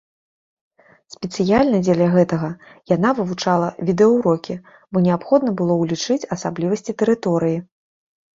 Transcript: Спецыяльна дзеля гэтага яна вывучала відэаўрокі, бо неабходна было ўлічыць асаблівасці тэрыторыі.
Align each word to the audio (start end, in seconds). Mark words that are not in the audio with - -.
Спецыяльна 1.15 1.81
дзеля 1.85 2.07
гэтага 2.15 2.49
яна 2.95 3.09
вывучала 3.19 3.67
відэаўрокі, 3.91 4.57
бо 4.91 5.05
неабходна 5.09 5.51
было 5.61 5.73
ўлічыць 5.83 6.19
асаблівасці 6.39 6.91
тэрыторыі. 7.05 7.57